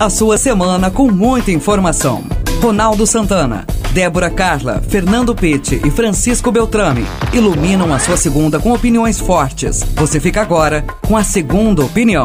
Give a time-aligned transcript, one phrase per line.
[0.00, 2.24] A sua semana com muita informação.
[2.62, 7.02] Ronaldo Santana, Débora Carla, Fernando Pitti e Francisco Beltrame
[7.34, 9.82] iluminam a sua segunda com opiniões fortes.
[9.96, 12.24] Você fica agora com a segunda opinião.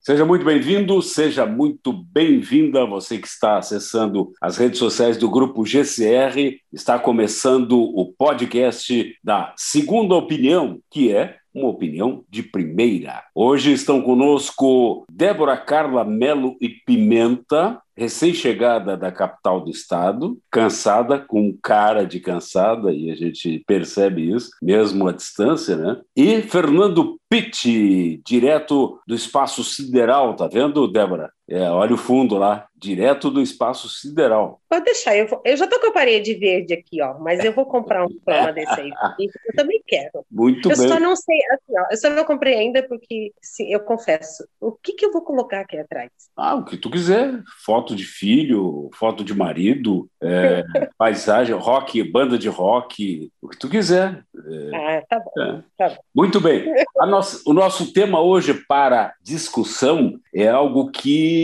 [0.00, 2.86] Seja muito bem-vindo, seja muito bem-vinda.
[2.86, 9.52] Você que está acessando as redes sociais do Grupo GCR, está começando o podcast da
[9.58, 13.22] Segunda Opinião, que é uma opinião de primeira.
[13.34, 21.54] Hoje estão conosco Débora Carla Melo e Pimenta, recém-chegada da capital do estado, cansada, com
[21.62, 26.00] cara de cansada, e a gente percebe isso, mesmo à distância, né?
[26.16, 31.30] E Fernando Pitti, direto do espaço sideral, tá vendo, Débora?
[31.50, 34.60] É, olha o fundo lá, direto do espaço sideral.
[34.68, 37.52] Pode deixar, eu, vou, eu já tô com a parede verde aqui, ó, mas eu
[37.52, 38.90] vou comprar um plano desse aí.
[39.20, 40.24] Eu também quero.
[40.30, 40.86] Muito eu bem.
[40.86, 44.46] Eu só não sei, assim, ó, eu só não comprei ainda porque, sim, eu confesso,
[44.60, 46.10] o que que eu vou colocar aqui atrás?
[46.36, 47.42] Ah, o que tu quiser.
[47.64, 50.62] Foto de filho, foto de marido, é,
[50.96, 54.24] paisagem, rock, banda de rock, o que tu quiser.
[54.46, 55.62] É, ah, tá bom, é.
[55.76, 55.96] tá bom.
[56.14, 56.72] Muito bem.
[56.96, 61.39] Nossa, o nosso tema hoje para discussão é algo que,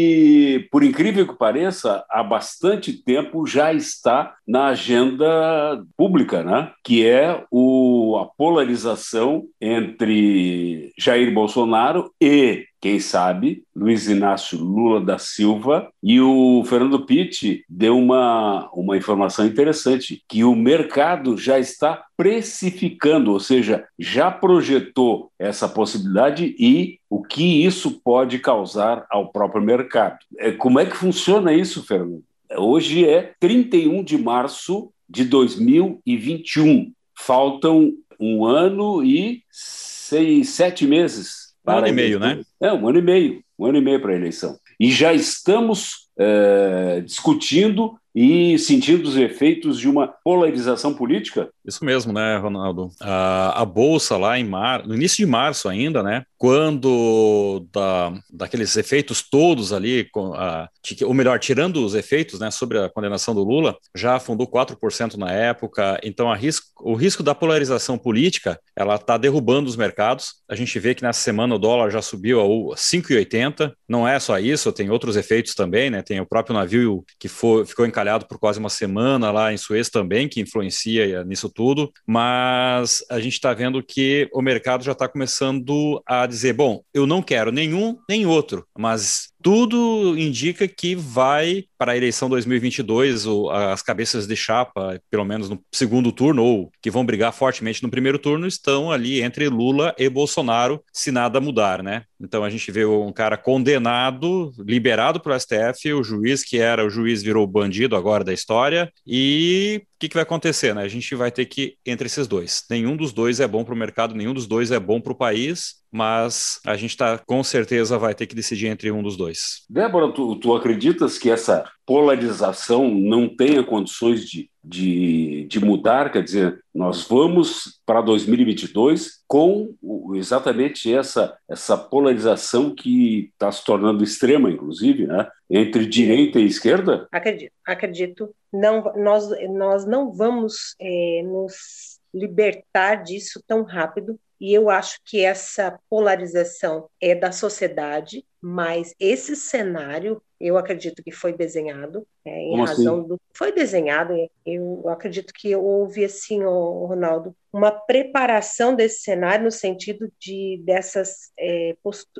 [0.70, 6.72] por incrível que pareça, há bastante tempo já está na agenda pública, né?
[6.84, 15.18] que é o, a polarização entre Jair Bolsonaro e quem sabe, Luiz Inácio Lula da
[15.18, 15.90] Silva.
[16.00, 23.32] E o Fernando Pitti deu uma, uma informação interessante, que o mercado já está precificando,
[23.32, 30.18] ou seja, já projetou essa possibilidade e o que isso pode causar ao próprio mercado.
[30.38, 32.22] É, como é que funciona isso, Fernando?
[32.56, 36.92] Hoje é 31 de março de 2021.
[37.18, 42.40] Faltam um ano e seis, sete meses um ano e meio, né?
[42.60, 44.56] É, um ano e meio, um ano e meio para a eleição.
[44.78, 51.50] E já estamos é, discutindo e sentindo os efeitos de uma polarização política?
[51.66, 52.90] Isso mesmo, né, Ronaldo?
[52.98, 58.76] A, a bolsa lá em mar, no início de março ainda, né, quando da, daqueles
[58.76, 60.68] efeitos todos ali, a,
[61.04, 65.32] ou melhor, tirando os efeitos, né, sobre a condenação do Lula, já afundou 4% na
[65.32, 65.98] época.
[66.02, 70.34] Então, risco, o risco da polarização política, ela está derrubando os mercados.
[70.48, 73.72] A gente vê que nessa semana o dólar já subiu a 5,80.
[73.88, 76.02] Não é só isso, tem outros efeitos também, né?
[76.02, 79.88] Tem o próprio navio que foi, ficou encalhado por quase uma semana lá em Suez
[79.88, 85.08] também, que influencia nisso tudo, mas a gente está vendo que o mercado já está
[85.08, 91.66] começando a dizer: bom, eu não quero nenhum nem outro, mas tudo indica que vai
[91.78, 96.72] para a eleição 2022 ou as cabeças de chapa, pelo menos no segundo turno, ou
[96.82, 101.40] que vão brigar fortemente no primeiro turno, estão ali entre Lula e Bolsonaro, se nada
[101.40, 102.02] mudar, né?
[102.20, 106.90] Então a gente vê um cara condenado, liberado pelo STF, o juiz que era o
[106.90, 110.74] juiz virou bandido agora da história, e o que, que, vai acontecer?
[110.74, 110.82] Né?
[110.82, 113.76] A gente vai ter que, entre esses dois, nenhum dos dois é bom para o
[113.76, 117.98] mercado, nenhum dos dois é bom para o país, mas a gente tá, com certeza
[117.98, 119.35] vai ter que decidir entre um dos dois.
[119.68, 126.10] Débora, tu, tu acreditas que essa polarização não tenha condições de, de, de mudar?
[126.10, 129.74] Quer dizer, nós vamos para 2022 com
[130.14, 135.28] exatamente essa, essa polarização que está se tornando extrema, inclusive, né?
[135.48, 137.06] entre direita e esquerda?
[137.12, 138.34] Acredito, acredito.
[138.52, 145.24] Não, nós, nós não vamos é, nos libertar disso tão rápido e eu acho que
[145.24, 152.50] essa polarização é da sociedade, mas esse cenário eu acredito que foi desenhado é, em
[152.50, 153.08] Como razão assim?
[153.08, 154.12] do foi desenhado
[154.44, 161.32] eu acredito que houve assim o Ronaldo uma preparação desse cenário no sentido de dessas
[161.38, 161.74] é,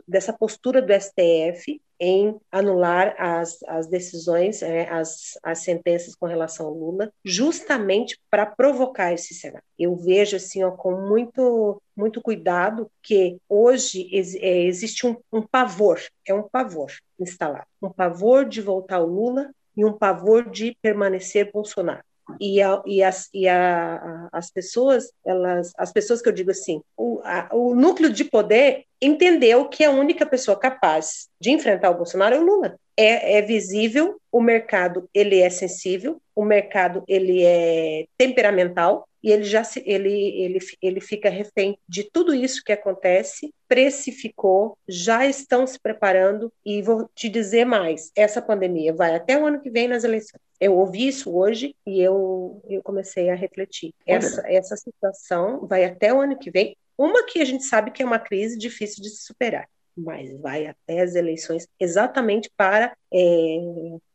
[0.08, 6.66] dessa postura do STF em anular as, as decisões, é, as, as sentenças com relação
[6.66, 9.64] ao Lula, justamente para provocar esse cenário.
[9.78, 15.98] Eu vejo assim ó, com muito muito cuidado que hoje é, existe um, um pavor,
[16.26, 21.50] é um pavor instalado, um pavor de voltar ao Lula e um pavor de permanecer
[21.50, 22.02] Bolsonaro
[22.40, 26.50] e, a, e, as, e a, a, as pessoas, elas, as pessoas que eu digo
[26.50, 27.20] assim, o,
[27.52, 32.38] o núcleo de poder entendeu que a única pessoa capaz de enfrentar o Bolsonaro é
[32.38, 32.78] o Lula.
[32.96, 39.42] É, é visível, o mercado ele é sensível, o mercado ele é temperamental, e ele
[39.42, 45.66] já se, ele, ele, ele fica refém de tudo isso que acontece, precificou, já estão
[45.66, 49.88] se preparando e vou te dizer mais, essa pandemia vai até o ano que vem
[49.88, 50.45] nas eleições.
[50.60, 53.94] Eu ouvi isso hoje e eu, eu comecei a refletir.
[54.06, 58.02] Essa, essa situação vai até o ano que vem, uma que a gente sabe que
[58.02, 59.68] é uma crise difícil de se superar.
[59.96, 63.58] mas vai até as eleições exatamente para é,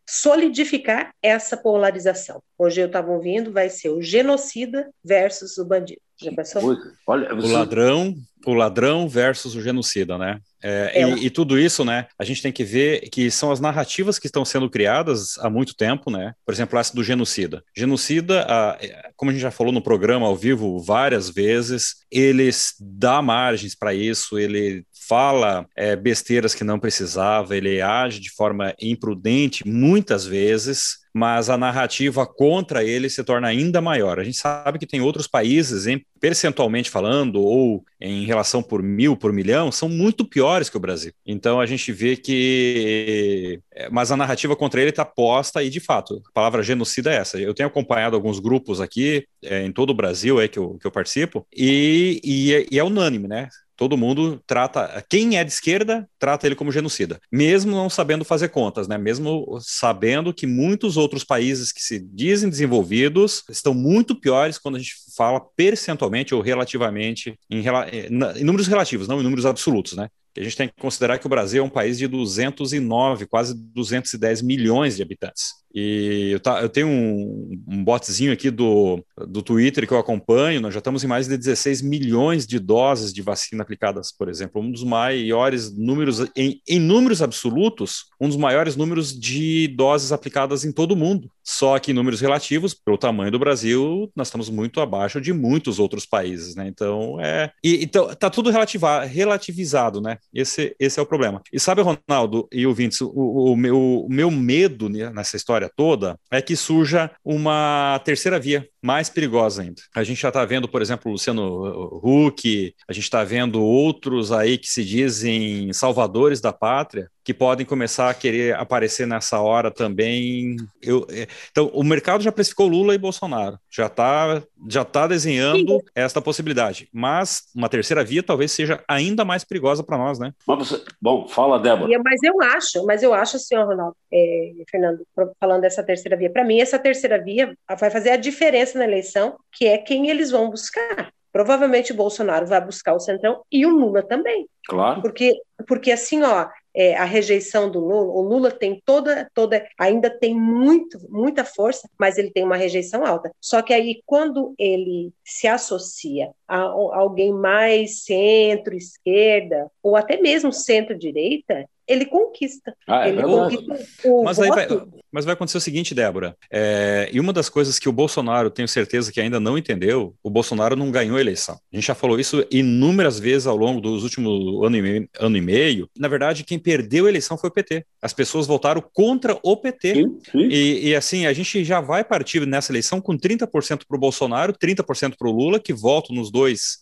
[0.07, 2.41] solidificar essa polarização.
[2.57, 6.01] Hoje eu estava ouvindo, vai ser o genocida versus o bandido.
[6.21, 6.77] Já pensou?
[7.07, 7.47] Olha, você...
[7.47, 8.15] O ladrão,
[8.45, 10.39] o ladrão versus o genocida, né?
[10.63, 11.09] É, é.
[11.09, 12.07] E, e, tudo isso, né?
[12.18, 15.75] A gente tem que ver que são as narrativas que estão sendo criadas há muito
[15.75, 16.33] tempo, né?
[16.45, 17.63] Por exemplo, essa do genocida.
[17.75, 18.77] Genocida, a,
[19.15, 23.94] como a gente já falou no programa ao vivo várias vezes, ele dá margens para
[23.94, 31.00] isso, ele fala é, besteiras que não precisava, ele age de forma imprudente muitas vezes,
[31.13, 34.19] mas a narrativa contra ele se torna ainda maior.
[34.19, 39.18] A gente sabe que tem outros países, em, percentualmente falando, ou em relação por mil,
[39.18, 41.12] por milhão, são muito piores que o Brasil.
[41.25, 43.60] Então a gente vê que.
[43.74, 47.16] É, mas a narrativa contra ele está posta, e de fato, a palavra genocida é
[47.18, 47.40] essa.
[47.40, 50.88] Eu tenho acompanhado alguns grupos aqui, é, em todo o Brasil é, que, eu, que
[50.88, 53.50] eu participo, e, e, é, e é unânime, né?
[53.81, 58.50] Todo mundo trata, quem é de esquerda, trata ele como genocida, mesmo não sabendo fazer
[58.50, 58.95] contas, né?
[58.95, 64.78] Mesmo sabendo que muitos outros países que se dizem desenvolvidos estão muito piores quando a
[64.78, 70.10] gente fala percentualmente ou relativamente em, em números relativos, não em números absolutos, né?
[70.38, 74.44] a gente tem que considerar que o Brasil é um país de 209, quase 210
[74.44, 75.54] milhões de habitantes.
[75.73, 80.59] E eu, tá, eu tenho um, um botzinho aqui do, do Twitter que eu acompanho,
[80.59, 84.62] nós já estamos em mais de 16 milhões de doses de vacina aplicadas, por exemplo,
[84.62, 90.63] um dos maiores números, em, em números absolutos, um dos maiores números de doses aplicadas
[90.63, 91.31] em todo o mundo.
[91.44, 95.79] Só que em números relativos, pelo tamanho do Brasil, nós estamos muito abaixo de muitos
[95.79, 96.68] outros países, né?
[96.68, 97.51] Então, é...
[97.63, 100.19] E, então, tá tudo relativizado, né?
[100.31, 101.41] Esse, esse é o problema.
[101.51, 106.41] E sabe, Ronaldo e ouvintes, o, o, meu, o meu medo nessa história toda é
[106.44, 109.81] que surja uma terceira via mais perigosa ainda.
[109.95, 114.31] A gente já está vendo, por exemplo, o Luciano Huck, a gente está vendo outros
[114.31, 119.69] aí que se dizem salvadores da pátria, que podem começar a querer aparecer nessa hora
[119.69, 120.56] também.
[120.81, 125.79] Eu, é, então, o mercado já precificou Lula e Bolsonaro, já está já tá desenhando
[125.79, 125.81] Sim.
[125.95, 126.88] esta possibilidade.
[126.94, 130.33] Mas uma terceira via talvez seja ainda mais perigosa para nós, né?
[130.45, 130.83] Você...
[131.01, 132.01] Bom, fala, Débora.
[132.03, 135.06] Mas eu acho, mas eu acho, senhor Ronaldo, é, Fernando,
[135.39, 139.38] falando dessa terceira via, para mim, essa terceira via vai fazer a diferença na eleição,
[139.51, 141.12] que é quem eles vão buscar.
[141.31, 144.47] Provavelmente o Bolsonaro vai buscar o Centrão e o Lula também.
[144.67, 145.01] Claro.
[145.01, 145.33] Porque,
[145.65, 150.33] porque assim, ó, é, a rejeição do Lula, o Lula tem toda, toda, ainda tem
[150.33, 153.31] muito, muita força, mas ele tem uma rejeição alta.
[153.39, 162.06] Só que aí, quando ele se associa alguém mais centro-esquerda, ou até mesmo centro-direita, ele
[162.06, 162.74] conquista.
[162.88, 163.80] Ah, é ele conquista
[164.24, 164.68] mas, aí vai,
[165.12, 168.68] mas vai acontecer o seguinte, Débora, é, e uma das coisas que o Bolsonaro, tenho
[168.68, 171.59] certeza que ainda não entendeu, o Bolsonaro não ganhou a eleição.
[171.71, 175.09] A gente já falou isso inúmeras vezes ao longo dos últimos ano e meio.
[175.19, 175.89] Ano e meio.
[175.98, 177.86] Na verdade, quem perdeu a eleição foi o PT.
[178.01, 179.95] As pessoas votaram contra o PT.
[179.95, 180.48] Sim, sim.
[180.50, 184.53] E, e, assim, a gente já vai partir nessa eleição com 30% para o Bolsonaro,
[184.53, 186.40] 30% para o Lula, que votam nos dois,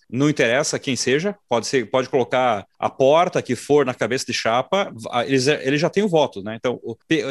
[0.09, 4.33] não interessa quem seja, pode ser, pode colocar a porta que for na cabeça de
[4.33, 4.91] chapa,
[5.25, 6.56] eles, eles já têm o voto, né?
[6.56, 6.79] Então,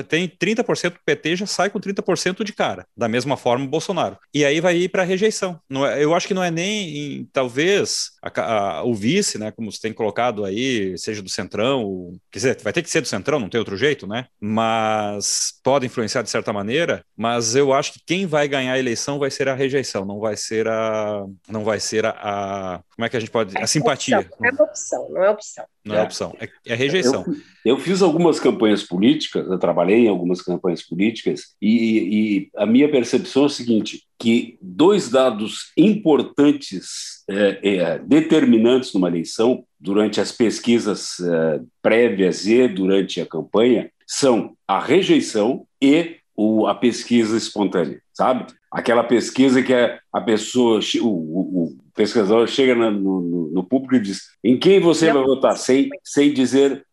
[0.08, 4.16] tem 30% do PT já sai com 30% de cara, da mesma forma o Bolsonaro.
[4.32, 5.58] E aí vai ir para a rejeição.
[5.70, 9.80] É, eu acho que não é nem, talvez, a, a, o vice, né, como você
[9.80, 13.40] tem colocado aí, seja do Centrão, ou, quer dizer, vai ter que ser do Centrão,
[13.40, 14.26] não tem outro jeito, né?
[14.40, 19.18] Mas pode influenciar de certa maneira, mas eu acho que quem vai ganhar a eleição
[19.18, 23.08] vai ser a rejeição, não vai ser a não vai ser a, a como é
[23.08, 24.20] que a gente pode a simpatia.
[24.20, 25.64] Opção, é uma opção, não é opção.
[25.84, 27.24] Não é, opção, é, é rejeição.
[27.64, 32.66] Eu, eu, fiz algumas campanhas políticas, eu trabalhei em algumas campanhas políticas, e, e a
[32.66, 40.20] minha percepção é a seguinte: que dois dados importantes, é, é, determinantes numa eleição, durante
[40.20, 47.36] as pesquisas é, prévias e durante a campanha, são a rejeição e o, a pesquisa
[47.36, 48.52] espontânea, sabe?
[48.70, 53.96] Aquela pesquisa que é a pessoa, o, o, o pesquisador chega no, no, no, público
[53.96, 56.84] e diz em quem você vai votar, sem, sem dizer.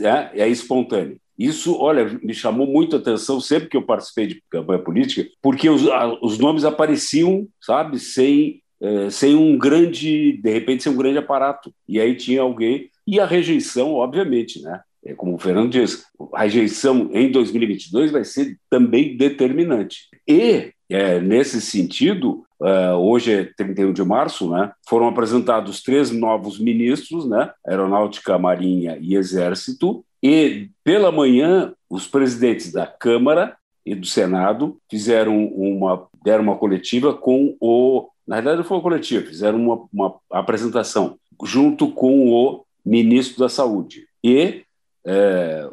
[0.00, 1.18] É, é espontâneo.
[1.38, 5.70] Isso, olha, me chamou muito a atenção sempre que eu participei de campanha política, porque
[5.70, 5.82] os,
[6.20, 11.72] os nomes apareciam, sabe, sem, é, sem um grande, de repente, sem um grande aparato.
[11.86, 14.80] E aí tinha alguém, e a rejeição, obviamente, né?
[15.08, 20.06] É como o Fernando diz, a rejeição em 2022 vai ser também determinante.
[20.28, 26.60] E, é, nesse sentido, é, hoje é 31 de março, né, foram apresentados três novos
[26.60, 34.06] ministros, né, Aeronáutica, Marinha e Exército, e pela manhã os presidentes da Câmara e do
[34.06, 39.58] Senado fizeram uma deram uma coletiva com o na verdade não foi uma coletiva fizeram
[39.58, 44.06] uma, uma apresentação junto com o ministro da Saúde.
[44.24, 44.64] E
[45.08, 45.66] é,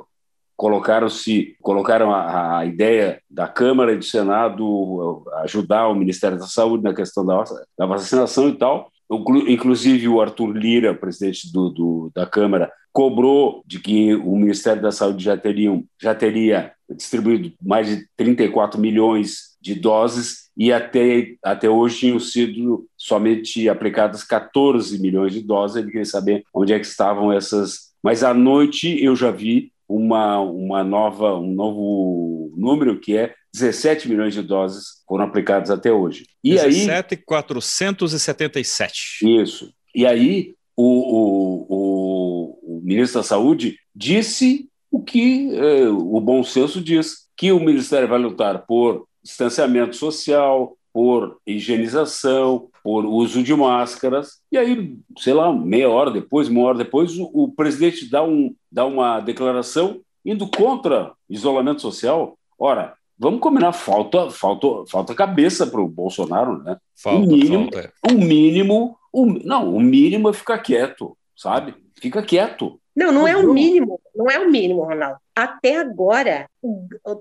[0.55, 6.83] colocaram-se colocaram a, a, ideia da Câmara e do Senado ajudar o Ministério da Saúde
[6.83, 7.43] na questão da,
[7.77, 8.89] da vacinação e tal.
[9.47, 14.91] Inclusive o Arthur Lira, presidente do, do, da Câmara, cobrou de que o Ministério da
[14.91, 21.69] Saúde já, teriam, já teria distribuído mais de 34 milhões de doses e até, até
[21.69, 25.75] hoje tinham sido somente aplicadas 14 milhões de doses.
[25.75, 27.93] Ele queria saber onde é que estavam essas.
[28.05, 34.07] Mas à noite eu já vi uma, uma nova, um novo número que é 17
[34.07, 36.27] milhões de doses foram aplicadas até hoje.
[36.43, 39.25] E 17,477.
[39.41, 39.73] Isso.
[39.95, 46.43] E aí o, o, o, o, ministro da Saúde disse o que eh, o bom
[46.43, 53.55] senso diz, que o Ministério vai lutar por distanciamento social, por higienização, por uso de
[53.55, 54.41] máscaras.
[54.55, 58.55] E aí, sei lá, meia hora depois, uma hora depois, o, o presidente dá, um,
[58.71, 62.37] dá uma declaração indo contra isolamento social.
[62.57, 66.77] Ora, vamos combinar, falta, falta, falta cabeça para o Bolsonaro, né?
[66.95, 67.93] Falta, o mínimo, falta.
[68.09, 71.75] O mínimo, o, não, o mínimo é ficar quieto, sabe?
[71.99, 72.79] Fica quieto.
[72.95, 75.17] Não, não é o mínimo, não é o mínimo, Ronaldo.
[75.35, 76.49] Até agora,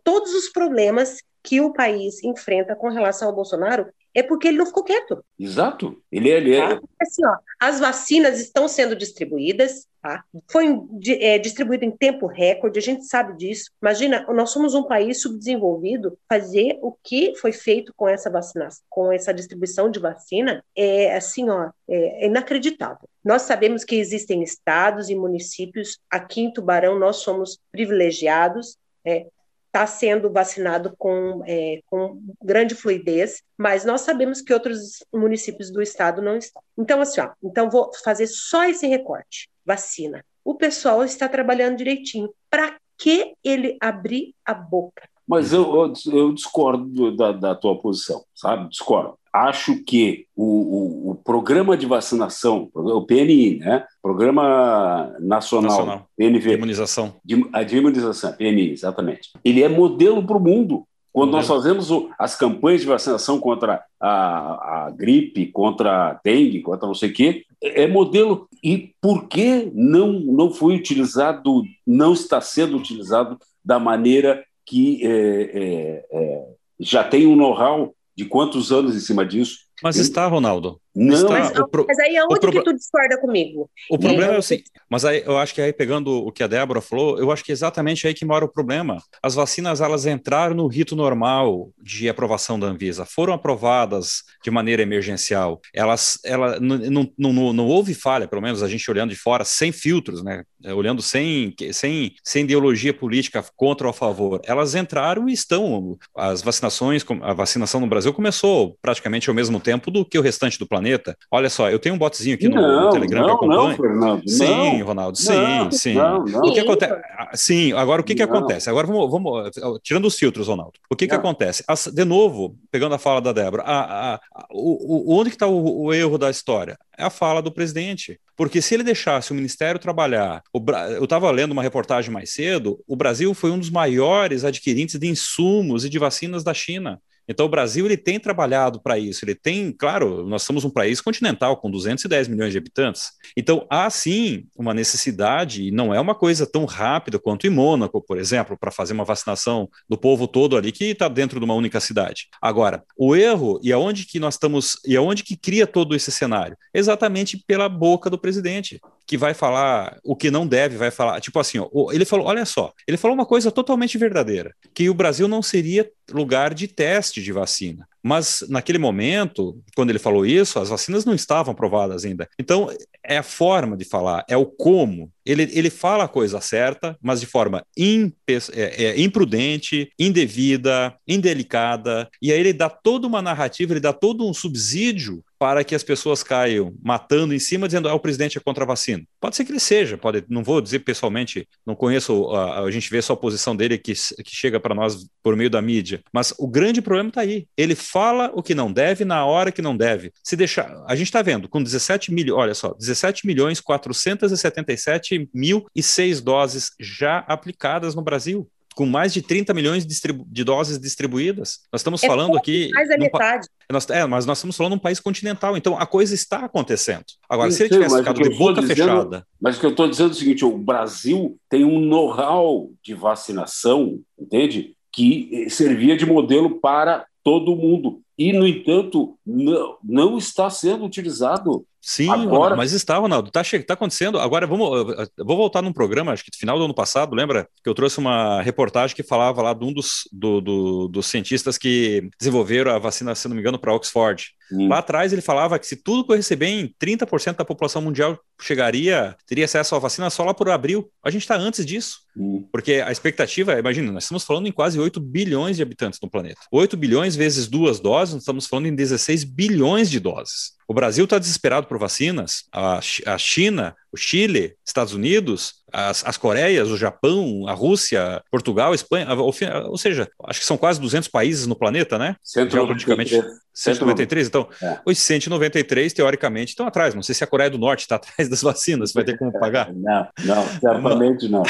[0.04, 4.66] todos os problemas que o país enfrenta com relação ao Bolsonaro é porque ele não
[4.66, 5.22] ficou quieto.
[5.38, 6.00] Exato.
[6.10, 6.68] Ele, é, ele é...
[6.68, 6.80] Tá?
[7.02, 10.24] Assim, ó, as vacinas estão sendo distribuídas, tá?
[10.48, 10.80] foi
[11.20, 13.70] é, distribuído em tempo recorde, a gente sabe disso.
[13.82, 19.12] Imagina, nós somos um país subdesenvolvido, fazer o que foi feito com essa vacinação, com
[19.12, 23.08] essa distribuição de vacina, é assim, ó, é, é inacreditável.
[23.22, 29.26] Nós sabemos que existem estados e municípios, aqui em Tubarão nós somos privilegiados, é,
[29.74, 35.82] está sendo vacinado com, é, com grande fluidez, mas nós sabemos que outros municípios do
[35.82, 36.62] estado não estão.
[36.78, 40.24] Então, assim, ó, então vou fazer só esse recorte: vacina.
[40.44, 42.32] O pessoal está trabalhando direitinho.
[42.48, 45.08] Para que ele abrir a boca?
[45.26, 48.68] Mas eu, eu, eu discordo da, da tua posição, sabe?
[48.68, 53.84] Discordo acho que o, o, o, programa de vacinação, o PNI, né?
[54.00, 56.08] Programa Nacional, Nacional.
[56.16, 57.16] PNV, de imunização.
[57.24, 59.32] De, a de imunização, PNI, exatamente.
[59.44, 60.86] Ele é modelo para o mundo.
[61.12, 66.60] Quando nós fazemos o, as campanhas de vacinação contra a, a, gripe, contra a dengue,
[66.60, 68.48] contra não sei o quê, é, modelo.
[68.62, 75.10] E por que não, não foi utilizado, não está sendo utilizado da maneira que é,
[75.10, 76.44] é, é
[76.78, 79.58] já tem um know-how de quantos anos em cima disso.
[79.82, 80.80] Mas está, Ronaldo.
[80.94, 82.52] Não, está, mas, pro, mas aí aonde pro...
[82.52, 83.68] que tu discorda comigo?
[83.90, 86.46] O problema é, é assim, mas aí eu acho que aí pegando o que a
[86.46, 89.02] Débora falou, eu acho que é exatamente aí que mora o problema.
[89.20, 94.82] As vacinas elas entraram no rito normal de aprovação da Anvisa, foram aprovadas de maneira
[94.82, 95.60] emergencial.
[95.74, 99.44] Elas, ela não, não, não, não houve falha, pelo menos a gente olhando de fora,
[99.44, 100.44] sem filtros, né?
[100.66, 104.40] Olhando sem, sem, sem ideologia política contra ou a favor.
[104.44, 105.98] Elas entraram e estão.
[106.16, 110.58] As vacinações, a vacinação no Brasil começou praticamente ao mesmo tempo do que o restante
[110.58, 111.16] do planeta planeta.
[111.30, 113.68] Olha só, eu tenho um botzinho aqui no, não, no Telegram não, que eu acompanho.
[113.68, 115.96] Não, Fernando, sim, Ronaldo, sim, sim.
[115.98, 116.94] O que acontece?
[117.34, 118.68] Sim, agora o que, que acontece?
[118.68, 119.50] Agora vamos, vamos,
[119.82, 120.74] tirando os filtros, Ronaldo.
[120.90, 121.64] O que, que acontece?
[121.66, 125.46] As, de novo, pegando a fala da Débora, a, a, a, o, onde que está
[125.46, 126.78] o, o erro da história?
[126.96, 128.20] É a fala do presidente.
[128.36, 130.62] Porque se ele deixasse o Ministério trabalhar, o,
[130.96, 135.06] eu estava lendo uma reportagem mais cedo, o Brasil foi um dos maiores adquirentes de
[135.06, 137.00] insumos e de vacinas da China.
[137.28, 139.24] Então, o Brasil ele tem trabalhado para isso.
[139.24, 143.12] Ele tem, claro, nós somos um país continental com 210 milhões de habitantes.
[143.36, 148.00] Então, há sim uma necessidade, e não é uma coisa tão rápida quanto em Mônaco,
[148.00, 151.54] por exemplo, para fazer uma vacinação do povo todo ali que está dentro de uma
[151.54, 152.28] única cidade.
[152.40, 156.56] Agora, o erro e aonde que nós estamos e aonde que cria todo esse cenário?
[156.72, 161.20] Exatamente pela boca do presidente que vai falar o que não deve, vai falar.
[161.20, 164.94] Tipo assim, ó, ele falou: olha só, ele falou uma coisa totalmente verdadeira: que o
[164.94, 167.86] Brasil não seria lugar de teste de vacina.
[168.02, 172.28] Mas naquele momento, quando ele falou isso, as vacinas não estavam aprovadas ainda.
[172.38, 172.68] Então,
[173.02, 175.10] é a forma de falar, é o como.
[175.24, 182.06] Ele, ele fala a coisa certa, mas de forma impe, é, é, imprudente, indevida, indelicada.
[182.20, 185.82] E aí ele dá toda uma narrativa, ele dá todo um subsídio para que as
[185.82, 189.04] pessoas caiam matando em cima, dizendo ah, o presidente é contra a vacina.
[189.20, 192.88] Pode ser que ele seja, pode, não vou dizer pessoalmente, não conheço, a, a gente
[192.88, 196.32] vê só a posição dele que, que chega para nós por meio da mídia, mas
[196.38, 197.46] o grande problema está aí.
[197.58, 200.12] Ele fala o que não deve na hora que não deve.
[200.24, 205.66] Se deixar, a gente está vendo, com 17 milhões, olha só, 17 milhões 477 mil
[205.76, 208.48] e seis doses já aplicadas no Brasil.
[208.74, 211.60] Com mais de 30 milhões de, doses distribuídas.
[211.72, 212.70] Nós estamos é falando aqui.
[212.74, 213.48] Mais a metade.
[213.70, 217.04] Nós, é, mas nós estamos falando de um país continental, então a coisa está acontecendo.
[217.28, 219.26] Agora, se ele tivesse ficado de boca dizendo, fechada.
[219.40, 222.94] Mas o que eu estou dizendo é o seguinte: o Brasil tem um know-how de
[222.94, 224.74] vacinação, entende?
[224.92, 228.00] Que servia de modelo para todo mundo.
[228.16, 232.56] E, no entanto, não, não está sendo utilizado Sim, Agora...
[232.56, 234.18] mas está, Ronaldo, está tá acontecendo.
[234.18, 234.86] Agora vamos,
[235.18, 237.98] vou voltar num programa, acho que no final do ano passado, lembra que eu trouxe
[237.98, 242.78] uma reportagem que falava lá de um dos, do, do, dos cientistas que desenvolveram a
[242.78, 244.32] vacina, se não me engano, para Oxford.
[244.52, 244.68] Hum.
[244.68, 249.44] Lá atrás ele falava que se tudo corresse bem, 30% da população mundial chegaria, teria
[249.44, 250.90] acesso à vacina só lá por abril.
[251.02, 252.00] A gente está antes disso.
[252.16, 252.46] Hum.
[252.52, 256.40] Porque a expectativa, imagina, nós estamos falando em quase 8 bilhões de habitantes no planeta.
[256.52, 260.52] 8 bilhões vezes duas doses, nós estamos falando em 16 bilhões de doses.
[260.66, 266.16] O Brasil está desesperado por vacinas, a, a China o Chile, Estados Unidos, as, as
[266.16, 269.32] Coreias, o Japão, a Rússia, Portugal, Espanha, ou,
[269.68, 272.16] ou, seja, acho que são quase 200 países no planeta, né?
[272.24, 273.24] 193.
[273.56, 274.80] 193, então, é.
[274.84, 276.92] os 193, teoricamente, estão atrás.
[276.92, 279.72] Não sei se a Coreia do Norte está atrás das vacinas, vai ter como pagar.
[279.72, 281.44] Não, não, certamente não.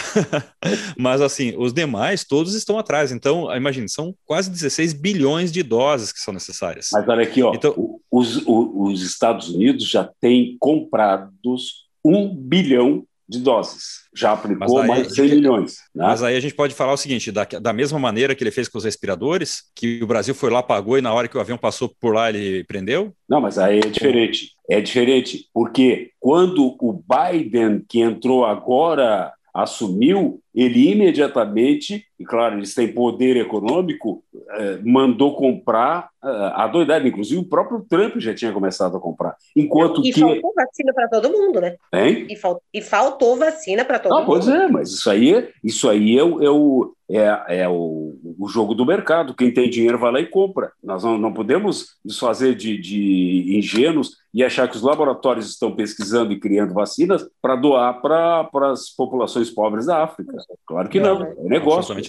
[0.99, 3.11] Mas, assim, os demais, todos estão atrás.
[3.11, 6.89] Então, imagine, são quase 16 bilhões de doses que são necessárias.
[6.93, 7.75] Mas olha aqui, ó, então,
[8.11, 14.05] os, os, os Estados Unidos já têm comprados um bilhão de doses.
[14.15, 15.77] Já aplicou mais de 100 milhões.
[15.95, 16.05] Né?
[16.05, 18.69] Mas aí a gente pode falar o seguinte: da, da mesma maneira que ele fez
[18.69, 21.59] com os respiradores, que o Brasil foi lá, pagou e na hora que o avião
[21.59, 23.13] passou por lá ele prendeu?
[23.29, 24.53] Não, mas aí é diferente.
[24.69, 32.75] É diferente, porque quando o Biden, que entrou agora, assumiu, ele imediatamente, e claro, eles
[32.75, 37.09] têm poder econômico, eh, mandou comprar eh, a doidade.
[37.09, 39.35] Inclusive, o próprio Trump já tinha começado a comprar.
[39.57, 40.21] Enquanto e que...
[40.21, 41.77] faltou vacina para todo mundo, né?
[41.93, 42.27] Hein?
[42.31, 42.63] E, fal...
[42.73, 44.27] e faltou vacina para todo ah, mundo.
[44.27, 48.49] Pois é, mas isso aí, isso aí é, o, é, o, é, é o, o,
[48.49, 49.35] jogo do mercado.
[49.35, 50.71] Quem tem dinheiro vai lá e compra.
[50.83, 55.75] Nós não, não podemos nos fazer de, de ingênuos e achar que os laboratórios estão
[55.75, 60.33] pesquisando e criando vacinas para doar para as populações pobres da África.
[60.67, 62.01] Claro que não, é negócio, é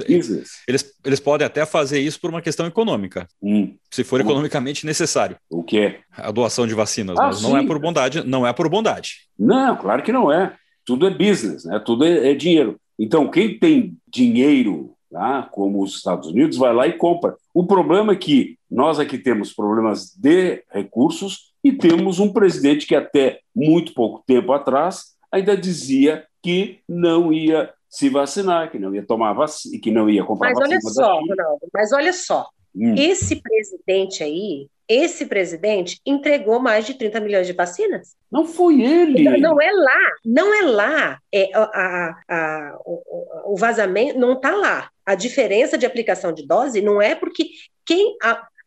[0.67, 3.75] Eles, eles podem até fazer isso por uma questão econômica, hum.
[3.91, 4.23] se for hum.
[4.23, 5.37] economicamente necessário.
[5.49, 5.99] O quê?
[6.11, 9.27] A doação de vacinas, ah, mas não é por bondade, não é por bondade.
[9.37, 10.55] Não, claro que não é.
[10.85, 11.79] Tudo é business, né?
[11.79, 12.79] Tudo é, é dinheiro.
[12.97, 17.35] Então, quem tem dinheiro, tá, como os Estados Unidos, vai lá e compra.
[17.53, 22.95] O problema é que nós aqui temos problemas de recursos e temos um presidente que
[22.95, 29.05] até muito pouco tempo atrás ainda dizia que não ia se vacinar, que não ia
[29.05, 30.79] tomar vacina, que não ia comprar mas vacina.
[30.83, 32.93] Olha só, Ronaldo, mas olha só, hum.
[32.97, 38.17] esse presidente aí, esse presidente entregou mais de 30 milhões de vacinas.
[38.29, 39.23] Não foi ele.
[39.23, 41.19] Não, não é lá, não é lá.
[41.33, 44.89] É, a, a, a, o, o, vazamento não está lá.
[45.05, 47.47] A diferença de aplicação de dose não é porque
[47.85, 48.17] quem.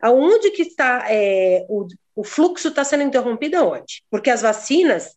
[0.00, 1.86] aonde que está é, o,
[2.16, 4.02] o fluxo está sendo interrompido aonde?
[4.10, 5.16] Porque as vacinas,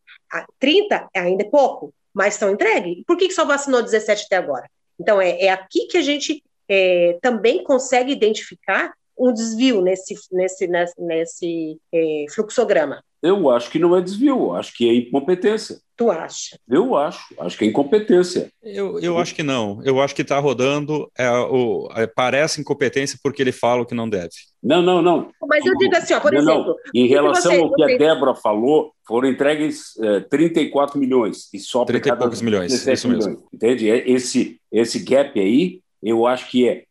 [0.59, 3.03] 30 ainda é pouco, mas estão entregues.
[3.05, 4.69] Por que, que só vacinou 17 até agora?
[4.99, 10.67] Então, é, é aqui que a gente é, também consegue identificar um desvio nesse, nesse,
[10.67, 13.03] nesse, nesse é, fluxograma.
[13.21, 15.77] Eu acho que não é desvio, acho que é incompetência.
[15.95, 16.57] Tu acha?
[16.67, 18.51] Eu acho, acho que é incompetência.
[18.63, 19.79] Eu, eu acho que não.
[19.83, 23.93] Eu acho que está rodando, é, o, é, parece incompetência porque ele fala o que
[23.93, 24.31] não deve.
[24.63, 25.29] Não, não, não.
[25.47, 26.65] Mas eu digo assim, ó, por não, exemplo.
[26.65, 26.75] Não.
[26.95, 31.85] Em relação você, ao que a Débora falou, foram entregues é, 34 milhões e só
[31.85, 32.73] 30 e poucos milhões.
[32.73, 33.27] Isso milhões.
[33.27, 33.43] Mesmo.
[33.53, 33.87] Entende?
[33.87, 36.85] É, esse, esse gap aí, eu acho que é,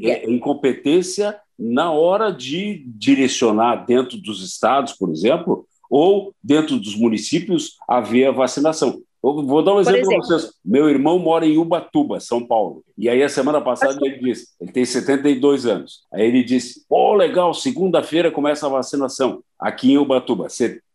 [0.00, 7.76] é incompetência na hora de direcionar dentro dos estados, por exemplo, ou dentro dos municípios
[7.88, 9.00] haver a vacinação.
[9.22, 10.52] Eu vou dar um exemplo para vocês.
[10.62, 12.84] Meu irmão mora em Ubatuba, São Paulo.
[12.98, 16.02] E aí, a semana passada, ele disse: ele tem 72 anos.
[16.12, 20.48] Aí ele disse: pô, oh, legal, segunda-feira começa a vacinação aqui em Ubatuba.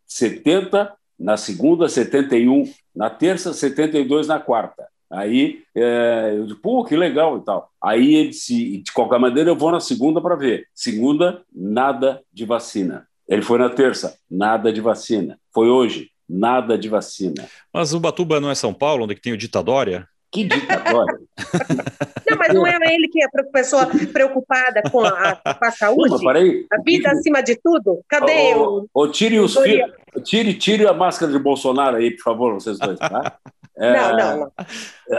[0.05, 4.87] 70 na segunda, 71 na terça, 72 na quarta.
[5.11, 7.71] Aí é, eu disse, pô, que legal e tal.
[7.81, 10.67] Aí ele disse, de qualquer maneira, eu vou na segunda para ver.
[10.73, 13.07] Segunda, nada de vacina.
[13.27, 15.39] Ele foi na terça, nada de vacina.
[15.53, 17.47] Foi hoje, nada de vacina.
[17.73, 20.07] Mas o Batuba não é São Paulo, onde tem o ditadória?
[20.31, 21.19] Que ditadória?
[22.29, 26.23] não, mas não é ele que é a pessoa preocupada com a, com a saúde?
[26.23, 26.29] Não.
[26.29, 27.99] A vida acima de tudo?
[28.07, 28.87] Cadê o.
[28.93, 29.91] Ô, tire os filhos.
[30.23, 33.37] Tire, tire a máscara de Bolsonaro aí, por favor, vocês dois, tá?
[33.79, 34.51] É, não, não,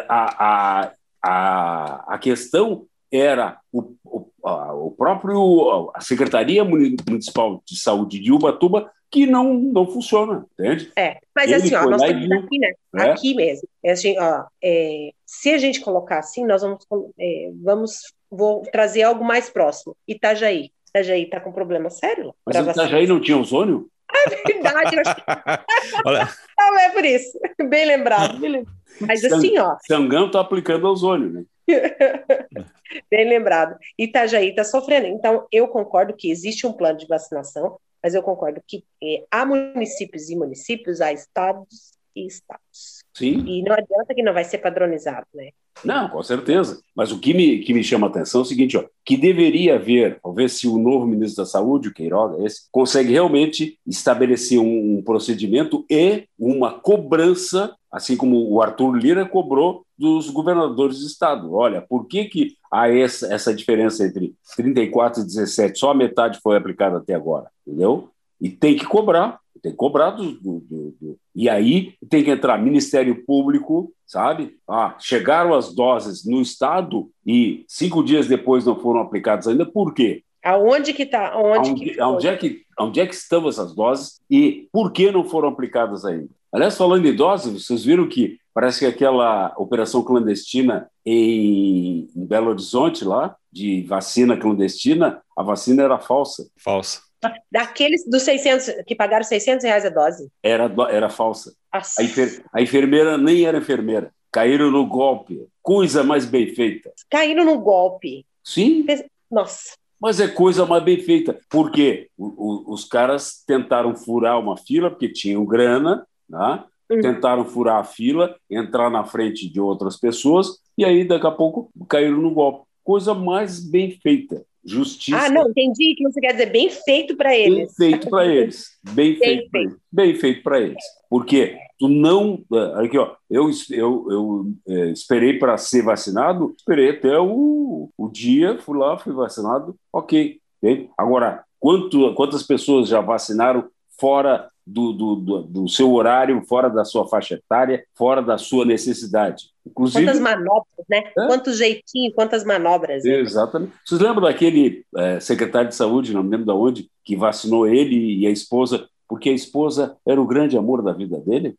[0.09, 0.93] A, a,
[1.23, 8.91] a, a questão era o, o, o próprio a Secretaria Municipal de Saúde de Ubatuba
[9.11, 10.93] que não, não funciona, entende?
[10.97, 12.73] É, mas Ele assim, ó, nós estamos aqui, né?
[12.95, 13.03] É?
[13.11, 13.69] Aqui mesmo.
[13.83, 16.87] É assim, ó, é, se a gente colocar assim, nós vamos,
[17.19, 19.97] é, vamos vou trazer algo mais próximo.
[20.07, 20.71] Itajaí.
[20.89, 22.33] Itajaí está com problema sério?
[22.47, 23.89] Mas Itajaí não tinha ozônio?
[24.15, 25.17] É verdade, eu acho
[26.07, 26.29] Olha.
[26.59, 27.39] Não, é por isso.
[27.69, 28.39] Bem lembrado.
[28.39, 28.77] Bem lembrado.
[29.01, 29.77] Mas assim, ó.
[29.87, 31.45] Sangão está aplicando ozônio, né?
[33.11, 33.79] Bem lembrado.
[33.99, 35.07] Itajaí está sofrendo.
[35.07, 39.45] Então, eu concordo que existe um plano de vacinação, mas eu concordo que eh, há
[39.47, 43.05] municípios e municípios, há estados e estados.
[43.15, 43.45] Sim.
[43.47, 45.51] E não adianta que não vai ser padronizado, né?
[45.85, 46.81] Não, com certeza.
[46.95, 49.77] Mas o que me, que me chama a atenção é o seguinte, ó, que deveria
[49.77, 54.99] haver, talvez se o novo ministro da Saúde, o Queiroga, esse, consegue realmente estabelecer um,
[54.99, 61.53] um procedimento e uma cobrança, assim como o Arthur Lira cobrou dos governadores de estado.
[61.55, 65.79] Olha, por que, que há essa, essa diferença entre 34 e 17?
[65.79, 68.09] Só a metade foi aplicada até agora, entendeu?
[68.41, 72.31] E tem que cobrar, tem que cobrar do, do, do, do, E aí tem que
[72.31, 74.57] entrar Ministério Público, sabe?
[74.69, 79.95] Ah, chegaram as doses no Estado e cinco dias depois não foram aplicadas ainda, por
[79.95, 80.23] quê?
[80.43, 81.33] Aonde que está?
[81.33, 85.11] Aonde, aonde, que aonde, é que, aonde é que estão essas doses e por que
[85.13, 86.29] não foram aplicadas ainda?
[86.53, 92.51] Aliás, falando em doses, vocês viram que parece que aquela operação clandestina em, em Belo
[92.51, 96.49] Horizonte, lá, de vacina clandestina, a vacina era falsa.
[96.57, 97.03] Falsa.
[97.51, 100.31] Daqueles dos 600, que pagaram 600 reais a dose?
[100.43, 101.55] Era, era falsa.
[101.71, 104.13] A, enfer, a enfermeira nem era enfermeira.
[104.33, 105.47] Caíram no golpe.
[105.63, 106.93] Coisa mais bem feita.
[107.11, 108.25] Caíram no golpe.
[108.43, 108.87] Sim.
[109.31, 109.75] Nossa.
[110.01, 111.39] Mas é coisa mais bem feita.
[111.51, 116.65] Porque o, o, os caras tentaram furar uma fila, porque tinham grana, né?
[116.91, 117.01] Uhum.
[117.01, 121.71] tentaram furar a fila, entrar na frente de outras pessoas, e aí, daqui a pouco,
[121.89, 122.67] caíram no golpe.
[122.83, 124.45] Coisa mais bem feita.
[124.65, 125.17] Justiça.
[125.19, 127.75] Ah, não, entendi que você quer dizer bem feito para eles.
[127.79, 128.67] Bem feito para eles.
[128.83, 129.81] Bem, bem feito, feito.
[129.91, 130.83] Bem feito para eles.
[131.09, 132.45] Porque tu não.
[132.53, 138.09] Eh, aqui, ó, eu, eu, eu é, esperei para ser vacinado, esperei até o, o
[138.11, 140.39] dia, fui lá, fui vacinado, ok.
[140.63, 140.91] okay?
[140.97, 143.69] Agora, quanto, quantas pessoas já vacinaram
[143.99, 148.65] fora do, do, do, do, seu horário, fora da sua faixa etária, fora da sua
[148.65, 149.51] necessidade.
[149.67, 150.99] Inclusive, quantas manobras, né?
[151.19, 151.27] É?
[151.27, 153.03] Quantos jeitinhos, quantas manobras.
[153.05, 153.21] Né?
[153.21, 153.73] Exatamente.
[153.85, 158.21] Vocês lembram daquele é, secretário de saúde, não me lembro de onde, que vacinou ele
[158.21, 161.57] e a esposa, porque a esposa era o grande amor da vida dele?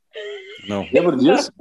[0.68, 0.88] Não.
[0.92, 1.52] Lembra disso?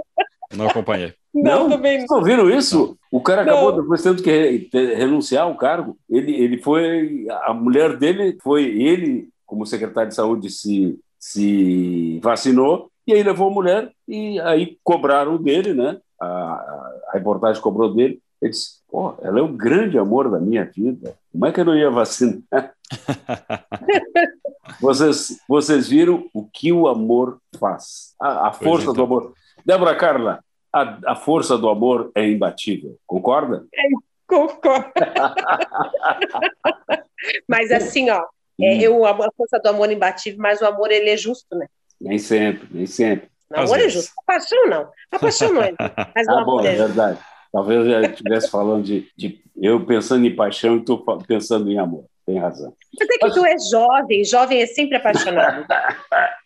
[0.54, 1.14] Não acompanhei.
[1.34, 2.06] Não, não também não.
[2.06, 2.78] Vocês ouviram isso?
[2.78, 3.18] Não.
[3.18, 5.96] O cara acabou depois tendo que renunciar ao cargo.
[6.08, 7.26] Ele, ele foi.
[7.42, 13.48] A mulher dele foi ele, como secretário de saúde, se se vacinou, e aí levou
[13.48, 16.00] a mulher, e aí cobraram dele, né?
[16.18, 18.20] A, a reportagem cobrou dele.
[18.40, 21.14] Ele disse: Pô, ela é o grande amor da minha vida.
[21.30, 22.42] Como é que eu não ia vacinar?
[24.80, 28.14] vocês, vocês viram o que o amor faz.
[28.20, 28.94] A, a força então.
[28.94, 29.35] do amor.
[29.64, 32.96] Débora Carla, a, a força do amor é imbatível.
[33.06, 33.66] Concorda?
[33.74, 33.83] É,
[34.26, 34.90] concordo.
[37.46, 38.24] Mas assim, ó,
[38.62, 38.81] é, hum.
[38.81, 41.66] eu, a força do amor imbatível, mas o amor ele é justo, né?
[42.01, 43.29] Nem sempre, nem sempre.
[43.51, 44.12] O amor é justo.
[44.18, 44.88] A paixão não.
[45.11, 45.75] A paixão não é.
[46.14, 47.18] Mas ah, o amor bom, é, é verdade.
[47.53, 52.05] Talvez eu estivesse falando de, de, eu pensando em paixão e tu pensando em amor.
[52.25, 52.73] Tem razão.
[52.96, 53.35] Mas é que Mas...
[53.35, 55.66] tu é jovem, jovem é sempre apaixonado.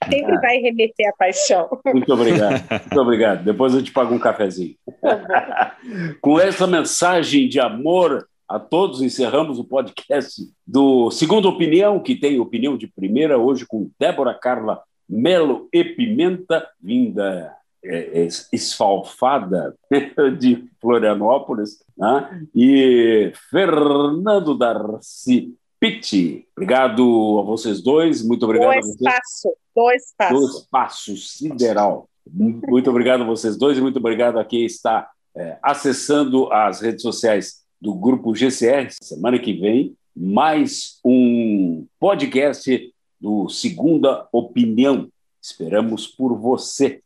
[0.08, 1.68] sempre vai remeter à paixão.
[1.84, 3.44] Muito obrigado, muito obrigado.
[3.44, 4.74] Depois eu te pago um cafezinho.
[5.02, 5.76] Tá
[6.22, 9.02] Com essa mensagem de amor a todos.
[9.02, 14.80] Encerramos o podcast do Segunda Opinião, que tem opinião de primeira, hoje com Débora Carla
[15.08, 17.52] Melo e Pimenta, vinda
[17.84, 19.74] é, é, esfalfada
[20.38, 22.46] de Florianópolis, né?
[22.54, 26.46] e Fernando Darcy Pitti.
[26.56, 28.72] Obrigado a vocês dois, muito obrigado.
[28.72, 30.32] Dois espaço, dois espaço.
[30.32, 32.08] Dois espaço sideral.
[32.24, 37.02] Muito obrigado a vocês dois e muito obrigado a quem está é, acessando as redes
[37.02, 38.88] sociais do Grupo GCR.
[38.90, 45.08] Semana que vem, mais um podcast do Segunda Opinião.
[45.40, 47.00] Esperamos por você.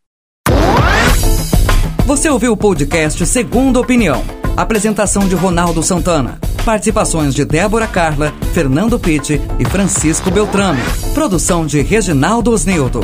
[2.07, 4.23] Você ouviu o podcast Segunda Opinião.
[4.57, 6.39] Apresentação de Ronaldo Santana.
[6.65, 10.81] Participações de Débora Carla, Fernando Pitti e Francisco Beltrame.
[11.13, 13.01] Produção de Reginaldo Osnildo.